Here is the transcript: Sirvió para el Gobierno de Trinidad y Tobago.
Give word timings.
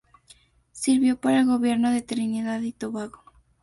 Sirvió 0.71 1.15
para 1.15 1.41
el 1.41 1.45
Gobierno 1.45 1.91
de 1.91 2.01
Trinidad 2.01 2.61
y 2.61 2.71
Tobago. 2.71 3.23